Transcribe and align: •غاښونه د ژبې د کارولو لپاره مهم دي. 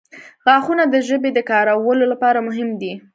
•غاښونه 0.45 0.83
د 0.89 0.95
ژبې 1.07 1.29
د 1.33 1.39
کارولو 1.51 2.05
لپاره 2.11 2.39
مهم 2.47 2.69
دي. 2.81 2.93